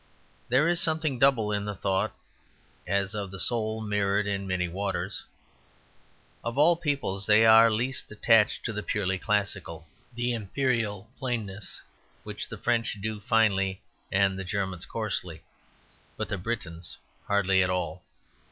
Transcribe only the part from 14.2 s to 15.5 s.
the Germans coarsely,